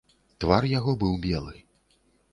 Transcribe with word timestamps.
Твар 0.45 0.63
яго 0.71 0.95
быў 1.05 1.13
белы. 1.29 1.55